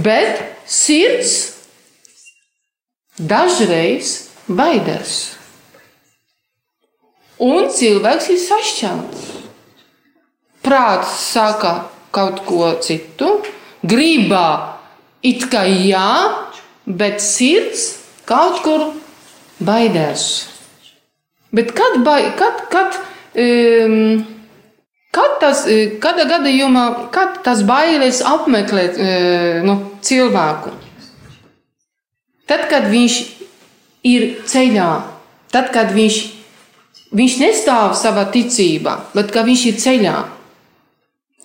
Bet 0.00 0.40
sirds 0.64 1.36
dažreiz 3.18 4.16
baidās. 4.48 5.35
Un 7.42 7.68
cilvēks 7.68 8.30
ir 8.32 8.38
sašķelts. 8.40 9.24
Prāts 10.64 11.10
saka 11.20 11.72
kaut 12.14 12.40
ko 12.48 12.70
citu, 12.80 13.28
gribā 13.84 14.76
it 15.26 15.44
kā 15.52 15.66
jā, 15.68 16.08
bet 16.86 17.20
sirds 17.20 17.98
kaut 18.26 18.62
kur 18.64 18.86
baidās. 19.60 20.46
Bet 21.52 21.74
kad, 21.76 22.00
bai, 22.04 22.32
kad, 22.40 22.64
kad, 22.72 22.96
um, 23.36 24.24
kad 25.14 25.36
tas, 25.40 25.62
kādā 26.02 26.26
gadījumā, 26.30 26.86
kad 27.14 27.42
tas 27.44 27.62
bailes 27.68 28.22
apmeklēt 28.24 28.96
uh, 28.96 29.60
nu, 29.66 29.76
cilvēku? 30.00 30.72
Tad, 32.46 32.66
kad 32.70 32.88
viņš 32.88 33.20
ir 34.06 34.26
ceļā, 34.46 34.90
tad, 35.52 35.70
kad 35.74 35.92
viņš 35.94 36.18
Viņš 37.16 37.36
nestāv 37.40 37.94
savā 37.96 38.26
ticībā, 38.32 38.96
bet 39.16 39.30
kā 39.32 39.44
viņš 39.46 39.62
ir 39.70 39.76
ceļā. 39.80 40.16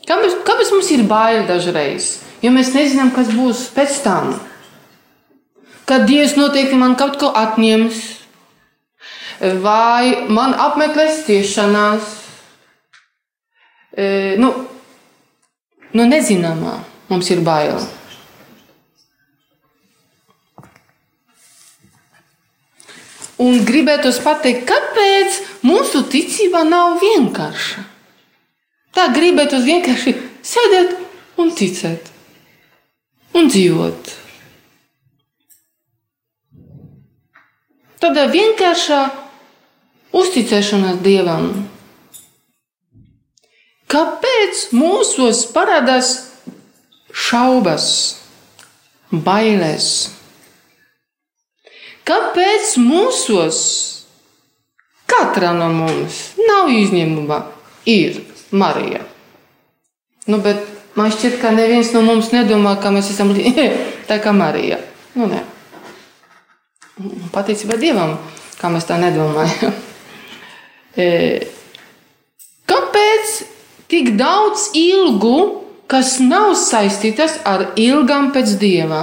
Kāpēc, 0.09 0.41
kāpēc 0.47 0.71
mums 0.73 0.89
ir 0.91 1.03
bail 1.07 1.45
dažreiz? 1.47 2.17
Jo 2.41 2.51
mēs 2.51 2.73
nezinām, 2.75 3.13
kas 3.15 3.29
būs 3.31 3.67
pēc 3.75 4.01
tam. 4.03 4.33
Kad 5.87 6.07
Dievs 6.09 6.35
noteikti 6.39 6.79
man 6.79 6.97
kaut 6.99 7.19
ko 7.21 7.29
atņems, 7.37 8.01
vai 9.61 10.27
man 10.29 10.57
apmeklēs 10.57 11.23
ciešanās. 11.27 12.17
E, 13.91 14.35
nu, 14.41 14.51
nu, 15.93 16.03
nezināmā 16.07 16.77
mums 17.11 17.31
ir 17.33 17.41
bail. 17.45 17.79
Un 23.41 23.63
gribētu 23.65 24.11
pateikt, 24.21 24.67
kāpēc 24.69 25.37
mūsu 25.65 26.03
ticība 26.11 26.61
nav 26.67 26.99
vienkārša. 27.01 27.85
Tā 28.93 29.07
gribētu 29.15 29.61
vienkārši 29.65 30.13
sēdēt 30.45 30.97
un 31.41 31.53
ticēt 31.55 32.11
un 33.39 33.47
dzīvot. 33.49 34.11
Tāda 38.01 38.27
vienkārša 38.33 39.01
uzticēšanās 40.17 41.01
Dievam. 41.05 41.51
Kāpēc 43.91 44.69
mūsos 44.73 45.43
parādās 45.53 46.13
šaubas, 47.11 47.87
bailes? 49.11 50.20
Kāpēc 52.07 52.75
mūsos 52.81 53.61
katra 55.09 55.51
no 55.53 55.69
mums 55.73 56.21
nav 56.39 56.71
izņēmuma? 56.73 57.41
Ir 57.89 58.19
Marija. 58.53 59.01
Nu, 60.29 60.37
bet 60.41 60.61
man 60.97 61.09
šķiet, 61.13 61.39
ka 61.41 61.53
neviens 61.55 61.91
no 61.95 62.03
mums 62.05 62.29
nedomā, 62.33 62.75
ka 62.81 62.91
mēs 62.93 63.09
esam 63.13 63.33
tā 64.09 64.19
kā 64.21 64.33
Marija. 64.35 64.81
Nu, 65.17 65.29
ne. 65.29 65.41
Pateicībā 67.33 67.77
Dievam, 67.81 68.17
kā 68.59 68.69
mēs 68.73 68.89
tā 68.89 68.99
nedomājam. 69.01 69.73
E, 70.91 71.05
kāpēc 72.67 73.29
tik 73.87 74.09
daudz 74.19 74.73
ilgu, 74.75 75.37
kas 75.87 76.17
nav 76.19 76.49
saistītas 76.59 77.37
ar 77.47 77.69
ilgām 77.79 78.33
pēc 78.35 78.57
Dieva? 78.59 78.99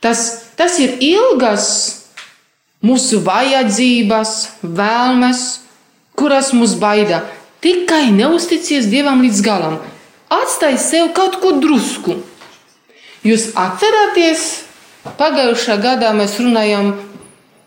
Tas, 0.00 0.52
tas 0.56 0.78
ir 0.80 0.96
ilgas 1.04 1.66
mūsu 2.80 3.20
vajadzības, 3.24 4.32
vēlmes, 4.64 5.42
kuras 6.16 6.54
mūs 6.56 6.78
baida. 6.80 7.24
Tikai 7.60 8.08
neusticies 8.14 8.88
Dievam 8.88 9.20
līdz 9.20 9.42
galam. 9.44 9.76
Atstāj 10.32 10.78
sev 10.80 11.10
kaut 11.16 11.36
ko 11.42 11.52
drusku. 11.60 12.16
Jūs 13.26 13.50
atceraties, 13.58 14.46
pagājušā 15.20 15.76
gadā 15.82 16.14
mēs 16.16 16.38
runājam, 16.40 16.94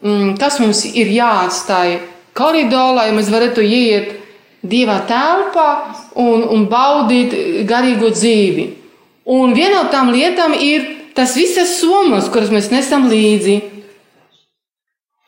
mm, 0.01 0.33
kas 0.41 0.57
mums 0.63 0.81
ir 0.89 1.11
jāatstāj 1.13 1.99
koridorā, 2.33 3.03
lai 3.03 3.07
mēs 3.13 3.29
varētu 3.29 3.61
iet 3.61 4.19
Dieva 4.63 5.01
telpā 5.03 5.69
un, 6.15 6.45
un 6.47 6.65
baudīt 6.71 7.35
garīgo 7.67 8.09
dzīvi. 8.15 8.69
Un 9.27 9.51
viena 9.53 9.83
no 9.83 9.89
tām 9.91 10.13
lietām 10.15 10.55
ir 10.55 10.85
tas 11.15 11.35
visas 11.37 11.77
summas, 11.79 12.29
kuras 12.33 12.51
mēs 12.53 12.71
nesam 12.73 13.07
līdzi. 13.11 13.59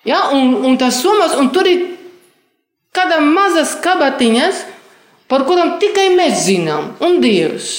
Ja, 0.06 0.30
un, 0.36 0.54
un 0.66 0.78
tas 0.78 1.00
summas, 1.02 1.34
un 1.40 1.50
tur 1.54 1.68
ir 1.70 1.84
kāda 2.96 3.20
mazas 3.24 3.74
kabatiņas, 3.82 4.62
par 5.32 5.46
kurām 5.50 5.78
tikai 5.82 6.12
mēs 6.16 6.46
zinām, 6.46 6.94
un 7.04 7.20
Dievs. 7.24 7.74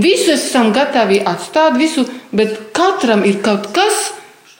Visu 0.00 0.34
esam 0.36 0.70
gatavi 0.76 1.18
atstāt, 1.26 1.74
visu, 1.80 2.04
bet 2.30 2.72
katram 2.76 3.24
ir 3.26 3.40
kaut 3.42 3.72
kas, 3.74 4.10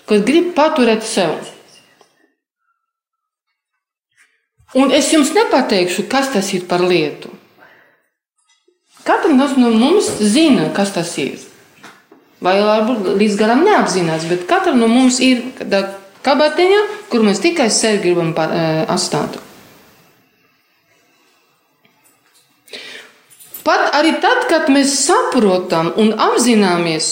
kas 0.09 0.25
grib 0.27 0.51
paturēt 0.57 1.07
sev. 1.07 1.37
Un 4.75 4.91
es 4.95 5.11
jums 5.11 5.33
nepateikšu, 5.35 6.07
kas 6.11 6.31
tas 6.35 6.51
ir 6.55 6.67
par 6.71 6.83
lietu. 6.83 7.31
Katrs 9.07 9.57
no 9.59 9.71
mums 9.75 10.11
zina, 10.21 10.69
kas 10.75 10.93
tas 10.95 11.17
ir. 11.19 11.50
Vai 12.41 12.57
varbūt 12.65 13.05
līdz 13.21 13.37
galam 13.37 13.67
neapzinās, 13.67 14.25
bet 14.31 14.47
katram 14.49 14.81
no 14.81 14.89
mums 14.89 15.19
ir 15.21 15.43
kabatiņa, 16.25 16.81
kur 17.13 17.25
mēs 17.27 17.43
tikai 17.45 17.69
sevi 17.73 18.01
gribam 18.07 18.33
eh, 18.33 18.85
atstāt. 18.89 19.37
Pat 23.61 23.93
arī 23.99 24.15
tad, 24.23 24.47
kad 24.49 24.71
mēs 24.73 24.95
saprotam 25.05 25.93
un 26.01 26.15
apzināmies, 26.17 27.11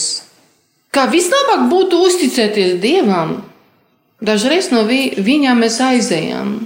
ka 0.96 1.04
vislabāk 1.12 1.68
būtu 1.68 2.00
uzticēties 2.08 2.78
Dievam, 2.80 3.36
dažreiz 4.24 4.72
no 4.72 4.86
vi 4.88 5.12
viņa 5.12 5.54
mēs 5.60 5.76
aizējām. 5.84 6.56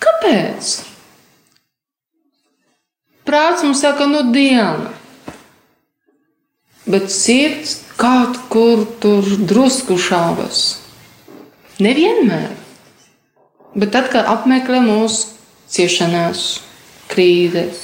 Kāpēc? 0.00 0.72
Prāts 3.28 3.64
mums 3.64 3.84
saka, 3.84 4.08
no 4.08 4.24
diena, 4.32 4.90
bet 6.86 7.10
sirds 7.12 7.78
kaut 7.96 8.38
kur 8.52 8.84
tur 9.00 9.24
drusku 9.48 9.96
šaubas. 10.00 10.80
Nevienmēr, 11.82 12.52
bet 13.74 13.94
tad, 13.94 14.10
kad 14.12 14.28
apmeklē 14.30 14.82
mūsu 14.84 15.32
ciešanās, 15.74 16.44
krīzes. 17.10 17.80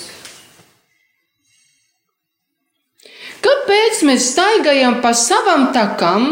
Kāpēc 3.41 4.03
mēs 4.07 4.29
staigājam 4.35 5.01
pa 5.03 5.15
savām 5.17 5.71
takām, 5.75 6.29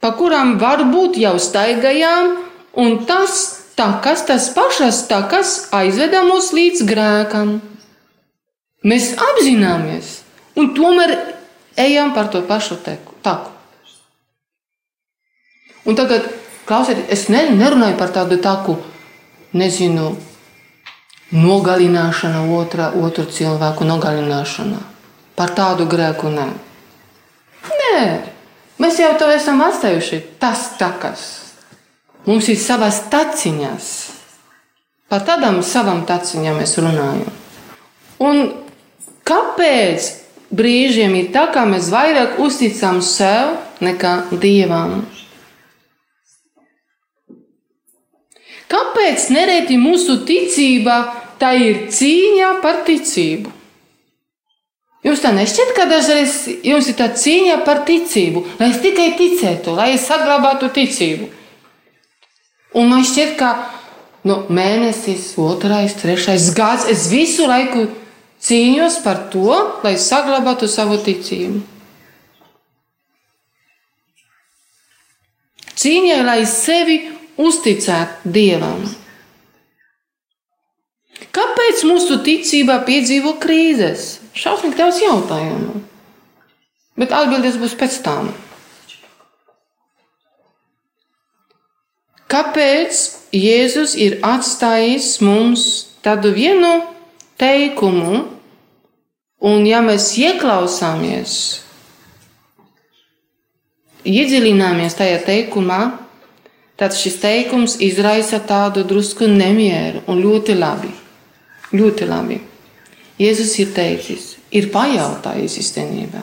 pa 0.00 0.12
kurām 0.18 0.56
varbūt 0.62 1.18
jau 1.20 1.34
staigājām, 1.42 2.36
un 2.78 3.02
tas 3.08 3.42
takas, 3.76 4.24
tas 4.28 4.48
pašas 4.54 5.04
takas 5.10 5.56
aizveda 5.74 6.22
mūs 6.28 6.52
līdz 6.54 6.86
grēkam? 6.88 7.58
Mēs 8.86 9.12
apzināmies, 9.20 10.22
un 10.58 10.72
tomēr 10.76 11.12
ejam 11.76 12.14
par 12.14 12.28
to 12.32 12.42
pašu 12.46 12.76
teku, 12.84 13.14
taku. 13.22 13.50
Un 15.84 15.98
tagad, 15.98 16.28
klausieties, 16.68 17.08
es 17.10 17.28
ne, 17.28 17.48
nerunāju 17.58 17.98
par 17.98 18.12
tādu 18.14 18.38
taku, 18.42 18.76
nezinu, 19.52 20.12
nogalināšana, 21.32 22.44
otra, 22.54 22.92
otru 22.94 23.24
cilvēku 23.26 23.86
nogalināšana. 23.88 24.78
Par 25.36 25.54
tādu 25.56 25.88
grēku 25.90 26.30
nē. 26.30 26.46
Nē, 27.72 28.00
mēs 28.82 29.00
jau 29.00 29.12
to 29.18 29.30
esam 29.32 29.62
atstājuši. 29.64 30.20
Tas 30.38 30.74
takas. 30.78 31.22
Mums 32.28 32.46
ir 32.52 32.58
savas 32.60 33.00
taciņas. 33.10 33.86
Par 35.10 35.24
tādām 35.26 35.58
savām 35.66 36.04
taciņām 36.08 36.60
mēs 36.60 36.76
runājam. 36.78 37.24
Un 38.22 38.44
kāpēc 39.26 40.21
brīžiem 40.52 41.16
ir 41.18 41.32
tā, 41.34 41.48
ka 41.52 41.64
mēs 41.68 41.90
vairāk 41.92 42.38
uzticam 42.42 43.00
sev 43.04 43.56
nekā 43.84 44.14
dievam? 44.42 45.02
Kāpēc 48.72 49.26
nereti 49.34 49.76
mūsu 49.76 50.22
ticība 50.28 51.02
tā 51.42 51.52
ir 51.58 51.86
cīņa 51.92 52.54
par 52.62 52.84
ticību. 52.86 53.50
Jums 55.02 55.22
tā 55.24 55.32
nešķiet, 55.34 55.72
ka 55.74 55.88
dažreiz 55.90 56.34
jums 56.62 56.88
ir 56.88 56.96
tā 56.98 57.08
cīņa 57.18 57.58
par 57.66 57.82
ticību, 57.88 58.44
lai 58.60 58.68
es 58.70 58.78
tikai 58.84 59.08
ticētu, 59.18 59.74
lai 59.74 59.90
es 59.96 60.06
saglabātu 60.06 60.70
ticību. 60.76 61.26
Un 62.78 62.88
man 62.88 63.02
šķiet, 63.04 63.34
ka 63.40 63.50
nu, 64.28 64.38
mēnesis, 64.46 65.32
otrais, 65.42 65.96
trešais 65.98 66.52
gads, 66.54 66.86
es 66.88 67.08
visu 67.10 67.48
laiku 67.50 67.88
cīņos 68.42 68.98
par 69.04 69.28
to, 69.32 69.58
lai 69.84 69.94
saglabātu 70.00 70.68
savu 70.70 70.98
ticību. 71.04 71.62
Cīņai, 75.82 76.18
lai 76.26 76.42
sevi 76.46 76.98
uzticētu 77.42 78.30
Dievam. 78.34 78.84
Kāpēc 81.32 81.82
mūsu 81.88 82.18
ticībā 82.26 82.82
piedzīvo 82.86 83.36
krīzes? 83.42 84.18
Šausmīgi 84.36 84.78
daudz 84.78 85.00
jautājumu. 85.02 85.82
Bet 86.98 87.14
atbildes 87.16 87.56
būs 87.60 87.74
pēc 87.80 87.98
tam. 88.04 88.30
Kāpēc 92.32 93.00
Jēzus 93.36 93.94
ir 94.00 94.18
atstājis 94.24 95.18
mums 95.24 95.64
tādu 96.04 96.30
vienu 96.36 96.70
teikumu, 97.40 98.22
un 99.42 99.66
ja 99.66 99.82
mēs 99.84 100.12
ieklausāmies, 100.22 101.34
iedziļināmies 104.06 104.96
tajā 104.98 105.18
teikumā, 105.26 105.80
tad 106.78 106.94
šis 106.96 107.18
teikums 107.22 107.76
izraisa 107.82 108.40
tādu 108.46 108.86
drusku 108.86 109.28
nemieru 109.30 110.02
un 110.10 110.22
ļoti 110.22 110.56
labi. 110.58 110.90
Ļoti 111.72 112.08
labi. 112.08 112.38
Jēzus 113.20 113.52
ir 113.62 113.74
teicis, 113.76 114.24
ir 114.50 114.70
pajautājis 114.72 115.58
īstenībā, 115.60 116.22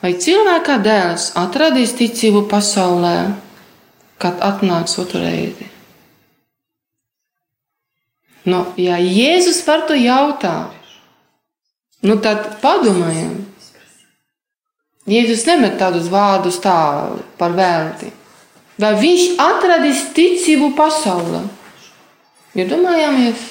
vai 0.00 0.14
cilvēka 0.18 0.78
dēls 0.82 1.30
atradīs 1.38 1.92
ticību 1.98 2.46
pasaulē, 2.50 3.14
kad 4.20 4.40
atnāks 4.44 4.98
otru 5.00 5.22
reizi. 5.22 5.68
Nu, 8.48 8.64
ja 8.80 8.96
Jēzus 8.98 9.60
par 9.64 9.84
to 9.88 9.96
jautā, 9.96 10.72
nu 12.06 12.16
tad 12.24 12.56
padomājam, 12.62 13.38
Jēzus 15.10 15.46
nemet 15.48 15.78
tādus 15.80 16.10
vārdus 16.12 16.60
tā 16.62 16.76
par 17.40 17.54
velti. 17.56 18.10
Vai 18.80 18.92
viņš 19.00 19.40
atradis 19.42 20.04
ticību 20.14 20.70
pasaulē? 20.76 21.40
Iedomājāmies! 22.58 23.48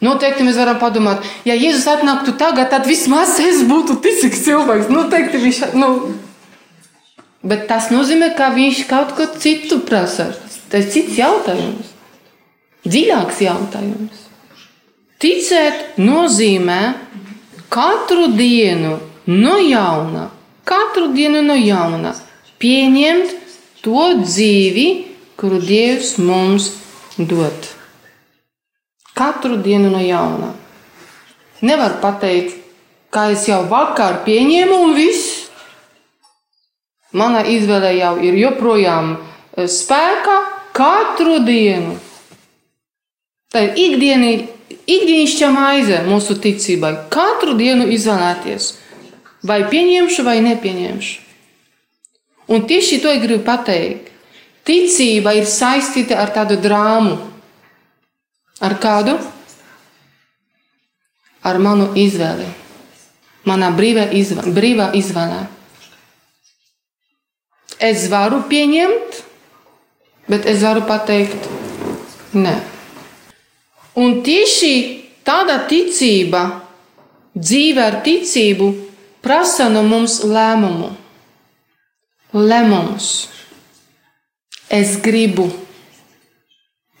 Noteikti 0.00 0.46
mēs 0.46 0.56
varam 0.56 0.78
padomāt, 0.80 1.26
ja 1.44 1.56
Jēzus 1.58 1.88
atnāktu 1.92 2.32
tagad, 2.40 2.70
tad 2.72 2.86
vismaz 2.88 3.36
es 3.42 3.60
būtu 3.68 3.98
ticīgs 4.04 4.46
cilvēks. 4.46 4.88
Noteikti 4.92 5.42
viņš. 5.42 5.60
Nu, 5.76 5.90
bet 7.44 7.66
tas 7.68 7.90
nozīmē, 7.92 8.30
ka 8.36 8.48
viņš 8.54 8.86
kaut 8.88 9.12
ko 9.18 9.28
citu 9.36 9.82
prasa. 9.84 10.30
Tas 10.70 10.86
ir 10.86 10.92
cits 10.94 11.18
jautājums, 11.18 11.92
dziļāks 12.86 13.44
jautājums. 13.44 14.26
Ticēt 15.20 15.98
nozīmē 16.00 16.80
katru 17.68 18.30
dienu 18.32 18.96
no 19.28 19.58
jauna, 19.60 20.30
katru 20.64 21.10
dienu 21.12 21.42
no 21.44 21.56
jauna 21.60 22.14
pieņemt 22.60 23.34
to 23.84 24.06
dzīvi, 24.20 24.86
kuru 25.40 25.60
Dievs 25.64 26.14
mums 26.20 26.70
dod. 27.16 27.68
Katru 29.16 29.58
dienu 29.60 29.90
no 29.92 30.00
jauna. 30.00 30.54
Nevar 31.64 31.98
pateikt, 32.00 32.56
kā 33.12 33.30
es 33.34 33.46
jau 33.48 33.62
vakar 33.68 34.22
pieņēmu 34.24 34.76
un 34.86 34.94
viss. 34.96 35.48
Mana 37.12 37.42
izvēle 37.44 37.90
jau 37.98 38.14
ir 38.22 38.36
joprojām 38.38 39.16
eh, 39.16 39.66
spēkā 39.66 40.36
katru 40.76 41.40
dienu. 41.44 41.96
Tā 43.50 43.64
ir 43.66 43.80
ikdiena, 43.82 44.30
ikdienišķa 44.70 45.48
maize 45.54 46.02
mūsu 46.06 46.36
ticībai. 46.42 46.92
Katru 47.12 47.56
dienu 47.58 47.88
izvēlēties, 47.90 48.70
vai 49.46 49.62
pieņemšu 49.70 50.24
vai 50.26 50.38
nepieņemšu. 50.44 51.26
Un 52.50 52.64
tieši 52.66 52.98
to 53.02 53.12
es 53.14 53.20
gribu 53.22 53.44
pateikt. 53.46 54.08
Ticība 54.66 55.32
ir 55.38 55.46
saistīta 55.48 56.18
ar 56.20 56.32
tādu 56.34 56.58
drāmu. 56.60 57.14
Ar 58.60 58.74
kādu? 58.82 59.14
Ar 61.46 61.58
manu 61.62 61.88
izvēli. 61.96 62.48
Manā 63.48 63.70
brīvā 63.72 64.10
izvēle. 64.18 64.52
Brīvā 64.56 64.90
izvēle. 64.98 65.40
Es 67.80 68.04
varu 68.12 68.42
pieņemt, 68.50 69.22
bet 70.28 70.44
es 70.50 70.60
varu 70.60 70.82
pateikt, 70.84 71.48
nē. 72.36 72.58
Un 73.98 74.20
tieši 74.22 74.74
tāda 75.26 75.64
ticība, 75.70 76.44
dzīve 77.34 77.82
ar 77.82 77.98
ticību, 78.04 78.70
prasa 79.24 79.68
no 79.72 79.82
mums 79.86 80.20
lēmumu. 80.22 80.92
Lēmums. 82.30 83.10
Es 84.70 84.94
gribu. 85.02 85.48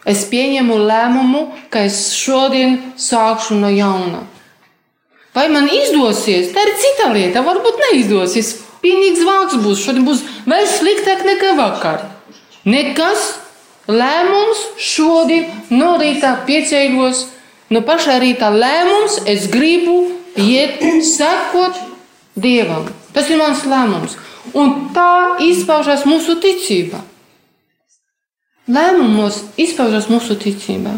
Es 0.08 0.24
pieņemu 0.26 0.76
lēmumu, 0.88 1.44
ka 1.70 1.84
es 1.86 2.08
šodien 2.16 2.80
sākšu 2.98 3.60
no 3.60 3.70
jauna. 3.70 4.24
Vai 5.36 5.46
man 5.52 5.68
izdosies? 5.70 6.50
Tā 6.54 6.64
ir 6.66 6.72
cita 6.82 7.10
lieta. 7.14 7.44
Varbūt 7.46 7.78
neizdosies. 7.84 8.56
Pilnīgs 8.82 9.22
vāks 9.26 9.60
būs. 9.62 9.84
Šodien 9.84 10.06
būs 10.08 10.24
vēl 10.48 10.66
sliktāk 10.66 11.22
nekā 11.26 11.54
vakar. 11.60 12.08
Nekas. 12.66 13.36
Lēmums 13.90 14.62
šodien 14.78 15.50
no 15.74 15.96
rīta 15.98 16.36
piecēlos. 16.46 17.26
No 17.70 17.82
pašā 17.86 18.18
rīta 18.22 18.50
lēmums 18.50 19.20
es 19.30 19.46
gribu 19.50 20.00
iet, 20.38 20.82
sekot 21.06 21.78
Dievam. 22.40 22.88
Tas 23.14 23.30
ir 23.30 23.40
mans 23.40 23.62
lēmums. 23.66 24.16
Un 24.54 24.90
tā 24.94 25.38
izpaužas 25.44 26.06
mūsu 26.08 26.38
ticība. 26.42 27.02
Lēmumos 28.70 29.42
izpaužas 29.58 30.06
mūsu 30.10 30.36
ticība. 30.38 30.94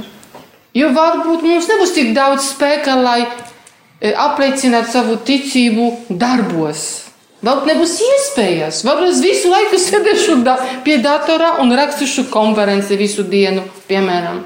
Jo 0.76 0.90
varbūt 0.96 1.44
mums 1.44 1.68
nebūs 1.68 1.92
tik 1.96 2.12
daudz 2.16 2.52
spēka, 2.52 2.96
lai 3.00 3.20
e, 3.24 4.12
apliecinātu 4.12 4.92
savu 4.92 5.18
ticību 5.24 5.88
darbos. 6.09 7.12
Varbūt 7.42 7.70
nebūs 7.72 7.96
iespējas. 8.07 8.83
Varbūt 8.87 9.14
es 9.16 9.22
visu 9.24 9.50
laiku 9.50 9.78
sēdēšu 9.83 10.40
da 10.46 10.57
pie 10.87 10.98
datora 11.02 11.57
un 11.62 11.74
rakstīšu 11.74 12.28
konferenci 12.31 12.98
visu 13.00 13.24
dienu, 13.26 13.64
piemēram. 13.88 14.44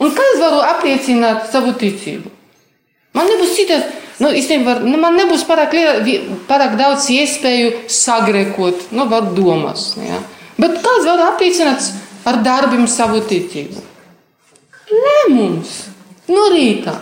Un 0.00 0.12
kā 0.16 0.26
es 0.34 0.38
varu 0.40 0.60
apliecināt 0.64 1.50
savu 1.50 1.74
ticību? 1.80 2.30
Man 3.18 3.26
nebūs 3.26 3.56
citas 3.58 3.88
Nu, 4.20 4.28
īstenībā 4.36 4.76
nu, 4.84 4.98
man 5.00 5.16
nebūs 5.16 5.46
pārāk, 5.48 5.72
pārāk 6.48 6.74
daudz 6.76 7.06
iespēju 7.14 7.86
sagrekot, 7.88 8.90
nu, 8.92 9.06
var 9.08 9.30
domas. 9.36 9.94
Ja. 9.96 10.18
Bet 10.60 10.76
kāds 10.84 11.06
var 11.08 11.22
apliecināt 11.30 11.86
ar 12.28 12.42
darbiem 12.44 12.84
savu 12.90 13.22
ticību? 13.24 13.80
Lēmums 14.90 15.72
no 16.28 16.50
rīta. 16.52 16.98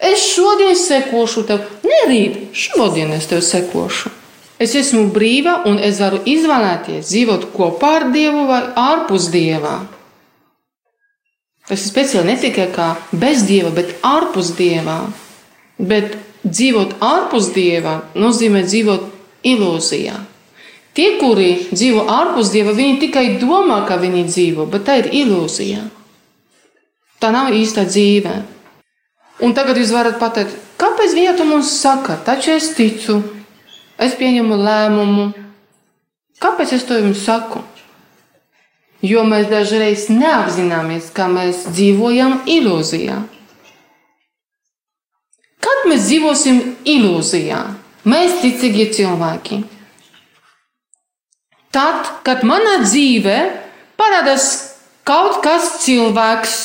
Es 0.00 0.24
šodien 0.32 0.72
sekošu 0.78 1.44
tev, 1.48 1.68
ne 1.84 2.00
rīt, 2.08 2.40
šodien 2.56 3.12
es 3.12 3.28
tev 3.28 3.44
sekošu. 3.44 4.12
Es 4.62 4.74
esmu 4.78 5.08
brīva 5.14 5.62
un 5.66 5.80
es 5.82 5.98
varu 6.02 6.20
izvēlēties 6.30 7.08
dzīvot 7.10 7.48
kopā 7.56 7.94
ar 8.00 8.10
Dievu 8.14 8.44
vai 8.50 8.60
ārpus 8.78 9.30
Dieva. 9.34 9.80
Tas 11.64 11.80
ir 11.80 11.88
speciāli 11.88 12.30
ne 12.30 12.36
tikai 12.38 12.68
kā 12.74 12.92
bez 13.10 13.46
Dieva, 13.48 13.72
bet 13.74 13.96
ārpus 14.04 14.52
Dieva. 14.58 15.00
Bet 15.78 16.14
dzīvot 16.44 16.98
ārpus 17.02 17.50
dieva 17.54 17.98
nozīmē 18.14 18.64
dzīvot 18.68 19.04
ilūzijā. 19.48 20.16
Tie, 20.94 21.08
kuri 21.18 21.66
dzīvo 21.72 22.04
ārpus 22.12 22.52
dieva, 22.54 22.74
viņi 22.76 22.98
tikai 23.08 23.24
domā, 23.40 23.80
ka 23.88 23.96
viņi 23.98 24.26
dzīvo, 24.28 24.68
bet 24.70 24.84
tā 24.86 25.00
ir 25.00 25.10
ilūzija. 25.24 25.82
Tā 27.18 27.32
nav 27.34 27.50
īsta 27.56 27.86
dzīve. 27.88 28.34
Un 29.42 29.54
tagad 29.56 29.80
jūs 29.80 29.90
varat 29.90 30.20
pateikt, 30.20 30.54
kāpēc 30.78 31.16
viņa 31.16 31.32
to 31.38 31.48
mums 31.48 31.72
saka? 31.80 32.20
Taču 32.22 32.52
es 32.54 32.70
ticu, 32.76 33.18
es 33.98 34.16
pieņemu 34.18 34.58
lēmumu. 34.58 35.28
Kāpēc 36.42 36.74
es 36.76 36.86
to 36.88 36.98
jums 36.98 37.22
saku? 37.24 37.62
Jo 39.04 39.22
mēs 39.28 39.50
dažreiz 39.50 40.08
neapzināmies, 40.08 41.10
ka 41.12 41.28
mēs 41.28 41.66
dzīvojam 41.68 42.40
ilūzijā. 42.48 43.18
Kad 45.64 45.86
mēs 45.90 46.08
dzīvosim 46.08 46.60
ilūzijā, 46.88 47.60
mēs 48.08 48.40
ticīgie 48.40 48.88
cilvēki. 48.96 49.60
Tad, 51.74 52.10
kad 52.24 52.44
manā 52.46 52.78
dzīvē 52.84 53.38
parādās 53.98 54.48
kaut 55.04 55.40
kas 55.44 55.80
cilvēks 55.84 56.58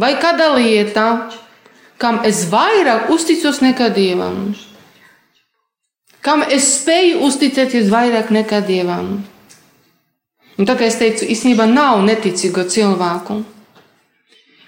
vai 0.00 0.14
kāda 0.22 0.52
lieta, 0.56 1.06
kam 2.00 2.22
es 2.26 2.46
vairāk 2.50 3.10
uzticos 3.12 3.60
nekā 3.62 3.90
dievam, 3.94 4.52
kam 6.22 6.44
es 6.46 6.68
spēju 6.78 7.22
uzticēties 7.26 7.90
vairāk 7.92 8.30
nekā 8.34 8.62
dievam. 8.66 9.16
Un 10.58 10.68
tā 10.68 10.76
kā 10.78 10.86
es 10.86 10.98
teicu, 11.00 11.26
īstenībā 11.26 11.66
nav 11.66 12.02
neticīgo 12.06 12.64
cilvēku. 12.70 13.40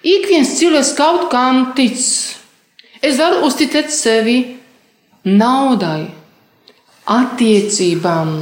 Ik 0.05 0.27
viens 0.29 0.57
cilvēks 0.59 0.93
kaut 0.99 1.29
kam 1.33 1.71
tic. 1.77 2.01
Es 3.05 3.19
varu 3.21 3.45
uzticēt 3.47 3.93
sevi 3.93 4.39
naudai, 5.25 6.09
attiecībām, 7.09 8.33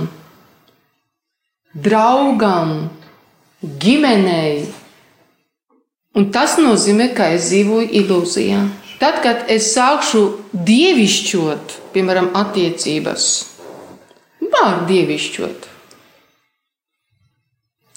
draugam, 1.75 2.73
ģimenei. 3.63 4.65
Un 6.19 6.29
tas 6.35 6.59
nozīmē, 6.61 7.11
ka 7.17 7.31
es 7.35 7.51
dzīvoju 7.51 7.91
ilūzijā. 8.03 8.63
Tad, 9.03 9.19
kad 9.19 9.49
es 9.51 9.73
sākšu 9.75 10.21
dievišķot, 10.55 11.73
piemēram, 11.91 12.29
attiecības, 12.39 13.25
var 14.53 14.85
dievišķot. 14.87 15.67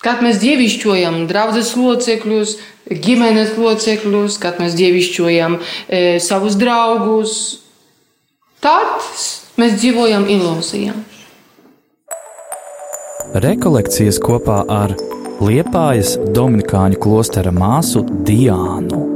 Kad 0.02 0.24
mēs 0.26 0.42
dievišķojam 0.42 1.20
draugus 1.30 1.76
locekļus, 1.78 2.56
ģimenes 3.06 3.54
locekļus, 3.58 4.40
kad 4.42 4.58
mēs 4.62 4.74
dievišķojam 4.82 5.60
e, 5.62 6.02
savus 6.22 6.58
draugus, 6.58 7.38
tad 8.66 9.06
mēs 9.62 9.78
dzīvojam 9.78 10.26
ilūzijā. 10.26 10.94
Rekolekcijas 13.46 14.18
kopā 14.26 14.64
ar 14.74 14.98
Liepājas 15.38 16.16
Dominikāņu 16.34 17.02
klostera 17.02 17.54
māsu 17.54 18.06
Diānu. 18.26 19.15